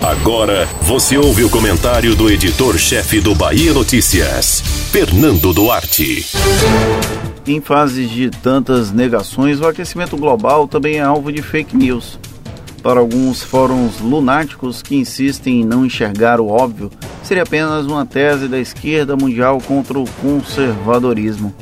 Agora 0.00 0.66
você 0.82 1.18
ouve 1.18 1.44
o 1.44 1.50
comentário 1.50 2.14
do 2.14 2.30
editor-chefe 2.30 3.20
do 3.20 3.34
Bahia 3.34 3.72
Notícias, 3.74 4.62
Fernando 4.90 5.52
Duarte. 5.52 6.26
Em 7.46 7.60
fases 7.60 8.08
de 8.10 8.30
tantas 8.30 8.90
negações, 8.90 9.60
o 9.60 9.66
aquecimento 9.66 10.16
global 10.16 10.66
também 10.66 10.96
é 10.96 11.02
alvo 11.02 11.30
de 11.30 11.42
fake 11.42 11.76
news. 11.76 12.18
Para 12.82 13.00
alguns 13.00 13.42
fóruns 13.42 14.00
lunáticos 14.00 14.82
que 14.82 14.96
insistem 14.96 15.60
em 15.60 15.64
não 15.64 15.84
enxergar 15.84 16.40
o 16.40 16.48
óbvio, 16.48 16.90
seria 17.22 17.42
apenas 17.42 17.84
uma 17.84 18.06
tese 18.06 18.48
da 18.48 18.58
esquerda 18.58 19.14
mundial 19.16 19.60
contra 19.60 19.98
o 19.98 20.08
conservadorismo. 20.22 21.54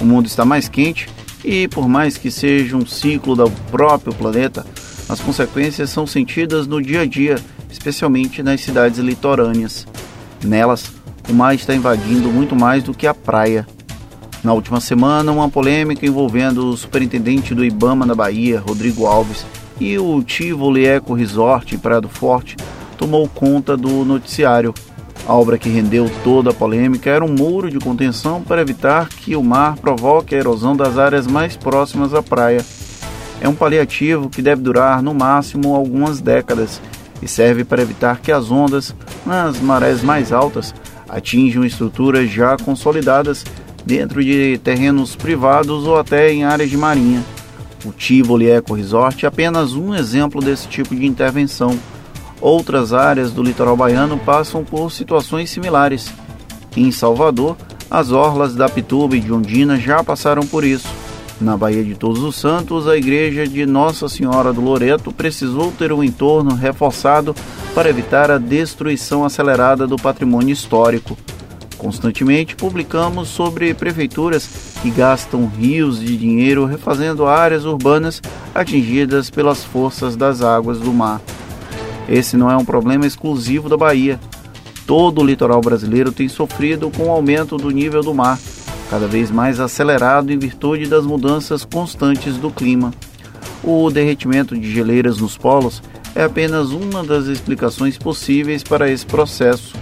O 0.00 0.04
mundo 0.04 0.26
está 0.26 0.44
mais 0.44 0.68
quente 0.68 1.08
e, 1.44 1.66
por 1.66 1.88
mais 1.88 2.16
que 2.16 2.30
seja 2.30 2.76
um 2.76 2.86
ciclo 2.86 3.34
do 3.34 3.50
próprio 3.70 4.14
planeta, 4.14 4.64
as 5.14 5.20
consequências 5.20 5.90
são 5.90 6.08
sentidas 6.08 6.66
no 6.66 6.82
dia 6.82 7.02
a 7.02 7.06
dia, 7.06 7.36
especialmente 7.70 8.42
nas 8.42 8.60
cidades 8.60 8.98
litorâneas. 8.98 9.86
Nelas, 10.42 10.90
o 11.30 11.32
mar 11.32 11.54
está 11.54 11.72
invadindo 11.72 12.28
muito 12.30 12.56
mais 12.56 12.82
do 12.82 12.92
que 12.92 13.06
a 13.06 13.14
praia. 13.14 13.64
Na 14.42 14.52
última 14.52 14.80
semana, 14.80 15.30
uma 15.30 15.48
polêmica 15.48 16.04
envolvendo 16.04 16.68
o 16.68 16.76
superintendente 16.76 17.54
do 17.54 17.64
Ibama 17.64 18.04
na 18.04 18.14
Bahia, 18.14 18.58
Rodrigo 18.58 19.06
Alves, 19.06 19.46
e 19.80 19.96
o 19.96 20.20
Tivoli 20.20 20.84
Eco 20.84 21.14
Resort 21.14 21.76
em 21.76 21.78
Praia 21.78 22.00
do 22.00 22.08
Forte 22.08 22.56
tomou 22.98 23.28
conta 23.28 23.76
do 23.76 24.04
noticiário. 24.04 24.74
A 25.28 25.32
obra 25.32 25.56
que 25.56 25.68
rendeu 25.68 26.10
toda 26.24 26.50
a 26.50 26.54
polêmica 26.54 27.08
era 27.08 27.24
um 27.24 27.32
muro 27.32 27.70
de 27.70 27.78
contenção 27.78 28.42
para 28.42 28.62
evitar 28.62 29.08
que 29.08 29.36
o 29.36 29.44
mar 29.44 29.76
provoque 29.76 30.34
a 30.34 30.38
erosão 30.38 30.76
das 30.76 30.98
áreas 30.98 31.24
mais 31.28 31.56
próximas 31.56 32.12
à 32.12 32.20
praia. 32.20 32.64
É 33.40 33.48
um 33.48 33.54
paliativo 33.54 34.30
que 34.30 34.40
deve 34.40 34.62
durar 34.62 35.02
no 35.02 35.14
máximo 35.14 35.74
algumas 35.74 36.20
décadas 36.20 36.80
e 37.20 37.28
serve 37.28 37.64
para 37.64 37.82
evitar 37.82 38.20
que 38.20 38.32
as 38.32 38.50
ondas, 38.50 38.94
nas 39.24 39.60
marés 39.60 40.02
mais 40.02 40.32
altas, 40.32 40.74
atinjam 41.08 41.64
estruturas 41.64 42.30
já 42.30 42.56
consolidadas 42.56 43.44
dentro 43.84 44.22
de 44.22 44.58
terrenos 44.58 45.14
privados 45.14 45.86
ou 45.86 45.98
até 45.98 46.32
em 46.32 46.44
áreas 46.44 46.70
de 46.70 46.76
marinha. 46.76 47.22
O 47.84 47.92
Tivoli 47.92 48.50
Eco 48.50 48.74
Resort 48.74 49.24
é 49.24 49.28
apenas 49.28 49.74
um 49.74 49.94
exemplo 49.94 50.40
desse 50.40 50.66
tipo 50.68 50.94
de 50.94 51.06
intervenção. 51.06 51.78
Outras 52.40 52.92
áreas 52.92 53.30
do 53.30 53.42
litoral 53.42 53.76
baiano 53.76 54.18
passam 54.18 54.64
por 54.64 54.90
situações 54.90 55.50
similares. 55.50 56.12
Em 56.76 56.90
Salvador, 56.90 57.56
as 57.90 58.10
orlas 58.10 58.54
da 58.54 58.68
Pituba 58.68 59.16
e 59.16 59.20
de 59.20 59.32
Ondina 59.32 59.78
já 59.78 60.02
passaram 60.02 60.46
por 60.46 60.64
isso. 60.64 60.88
Na 61.40 61.56
Baía 61.56 61.82
de 61.82 61.94
Todos 61.96 62.22
os 62.22 62.36
Santos, 62.36 62.86
a 62.86 62.96
igreja 62.96 63.46
de 63.46 63.66
Nossa 63.66 64.08
Senhora 64.08 64.52
do 64.52 64.60
Loreto 64.60 65.12
precisou 65.12 65.72
ter 65.72 65.92
um 65.92 66.02
entorno 66.02 66.54
reforçado 66.54 67.34
para 67.74 67.90
evitar 67.90 68.30
a 68.30 68.38
destruição 68.38 69.24
acelerada 69.24 69.86
do 69.86 69.96
patrimônio 69.96 70.52
histórico. 70.52 71.18
Constantemente 71.76 72.54
publicamos 72.54 73.28
sobre 73.28 73.74
prefeituras 73.74 74.48
que 74.80 74.90
gastam 74.90 75.46
rios 75.46 75.98
de 75.98 76.16
dinheiro 76.16 76.64
refazendo 76.66 77.26
áreas 77.26 77.64
urbanas 77.64 78.22
atingidas 78.54 79.28
pelas 79.28 79.64
forças 79.64 80.16
das 80.16 80.40
águas 80.40 80.78
do 80.78 80.92
mar. 80.92 81.20
Esse 82.08 82.36
não 82.36 82.50
é 82.50 82.56
um 82.56 82.64
problema 82.64 83.06
exclusivo 83.06 83.68
da 83.68 83.76
Bahia. 83.76 84.20
Todo 84.86 85.20
o 85.20 85.24
litoral 85.24 85.60
brasileiro 85.60 86.12
tem 86.12 86.28
sofrido 86.28 86.90
com 86.90 87.08
o 87.08 87.10
aumento 87.10 87.56
do 87.56 87.70
nível 87.70 88.02
do 88.02 88.14
mar, 88.14 88.38
cada 88.94 89.08
vez 89.08 89.28
mais 89.28 89.58
acelerado 89.58 90.32
em 90.32 90.38
virtude 90.38 90.86
das 90.86 91.04
mudanças 91.04 91.64
constantes 91.64 92.36
do 92.36 92.48
clima. 92.48 92.94
O 93.60 93.90
derretimento 93.90 94.56
de 94.56 94.72
geleiras 94.72 95.18
nos 95.18 95.36
polos 95.36 95.82
é 96.14 96.22
apenas 96.22 96.70
uma 96.70 97.02
das 97.02 97.26
explicações 97.26 97.98
possíveis 97.98 98.62
para 98.62 98.88
esse 98.88 99.04
processo 99.04 99.74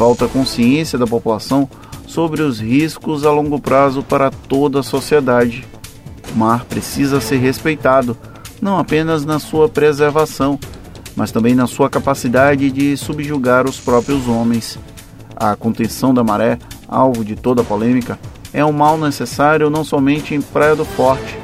falta 0.00 0.28
consciência 0.28 0.96
da 0.96 1.08
população 1.08 1.68
sobre 2.06 2.40
os 2.40 2.60
riscos 2.60 3.26
a 3.26 3.32
longo 3.32 3.60
prazo 3.60 4.00
para 4.00 4.30
toda 4.30 4.78
a 4.78 4.84
sociedade. 4.84 5.66
O 6.32 6.38
mar 6.38 6.64
precisa 6.66 7.20
ser 7.20 7.38
respeitado, 7.38 8.16
não 8.62 8.78
apenas 8.78 9.24
na 9.24 9.40
sua 9.40 9.68
preservação, 9.68 10.56
mas 11.16 11.32
também 11.32 11.56
na 11.56 11.66
sua 11.66 11.90
capacidade 11.90 12.70
de 12.70 12.96
subjugar 12.96 13.68
os 13.68 13.80
próprios 13.80 14.28
homens. 14.28 14.78
A 15.34 15.56
contenção 15.56 16.14
da 16.14 16.22
maré, 16.22 16.58
alvo 16.90 17.24
de 17.24 17.36
toda 17.36 17.62
polêmica, 17.62 18.18
é 18.52 18.64
um 18.64 18.72
mal 18.72 18.98
necessário 18.98 19.70
não 19.70 19.84
somente 19.84 20.34
em 20.34 20.42
Praia 20.42 20.74
do 20.74 20.84
Forte. 20.84 21.38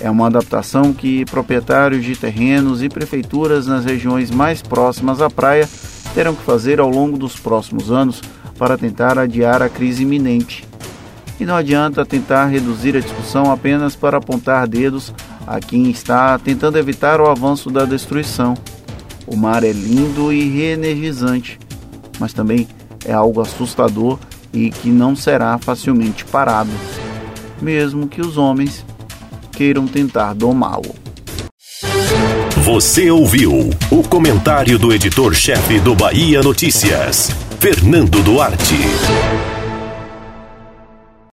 É 0.00 0.08
uma 0.08 0.26
adaptação 0.26 0.92
que 0.92 1.24
proprietários 1.24 2.04
de 2.04 2.14
terrenos 2.14 2.82
e 2.82 2.88
prefeituras 2.88 3.66
nas 3.66 3.84
regiões 3.84 4.30
mais 4.30 4.62
próximas 4.62 5.20
à 5.20 5.28
praia 5.28 5.68
terão 6.14 6.34
que 6.34 6.42
fazer 6.42 6.78
ao 6.78 6.88
longo 6.88 7.18
dos 7.18 7.36
próximos 7.36 7.90
anos 7.90 8.20
para 8.56 8.78
tentar 8.78 9.18
adiar 9.18 9.62
a 9.62 9.68
crise 9.68 10.04
iminente. 10.04 10.64
E 11.40 11.44
não 11.44 11.56
adianta 11.56 12.06
tentar 12.06 12.46
reduzir 12.46 12.96
a 12.96 13.00
discussão 13.00 13.50
apenas 13.50 13.96
para 13.96 14.18
apontar 14.18 14.68
dedos 14.68 15.12
a 15.46 15.58
quem 15.58 15.90
está 15.90 16.38
tentando 16.38 16.78
evitar 16.78 17.20
o 17.20 17.26
avanço 17.26 17.70
da 17.70 17.84
destruição. 17.84 18.54
O 19.26 19.36
mar 19.36 19.64
é 19.64 19.72
lindo 19.72 20.32
e 20.32 20.48
reenergizante, 20.48 21.58
mas 22.20 22.32
também 22.32 22.68
é 23.04 23.12
algo 23.12 23.40
assustador 23.40 24.18
e 24.54 24.70
que 24.70 24.88
não 24.88 25.16
será 25.16 25.58
facilmente 25.58 26.24
parado, 26.24 26.70
mesmo 27.60 28.06
que 28.08 28.20
os 28.20 28.38
homens 28.38 28.84
queiram 29.52 29.86
tentar 29.86 30.32
domá-lo. 30.32 30.94
Você 32.64 33.10
ouviu 33.10 33.68
o 33.90 34.02
comentário 34.08 34.78
do 34.78 34.92
editor-chefe 34.92 35.80
do 35.80 35.94
Bahia 35.94 36.42
Notícias, 36.42 37.30
Fernando 37.58 38.22
Duarte. 38.22 39.53